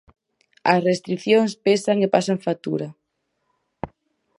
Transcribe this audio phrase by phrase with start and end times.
[0.71, 2.87] As restricións pesan e pasan factura.